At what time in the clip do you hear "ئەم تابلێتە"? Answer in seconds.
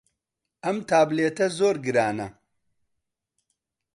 0.63-1.47